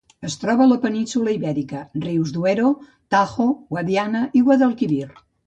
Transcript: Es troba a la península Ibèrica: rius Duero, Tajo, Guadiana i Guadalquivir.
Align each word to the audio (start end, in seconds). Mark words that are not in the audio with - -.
Es 0.27 0.35
troba 0.43 0.63
a 0.63 0.69
la 0.69 0.77
península 0.85 1.35
Ibèrica: 1.35 1.81
rius 2.05 2.31
Duero, 2.39 2.73
Tajo, 3.17 3.47
Guadiana 3.75 4.25
i 4.41 4.45
Guadalquivir. 4.51 5.07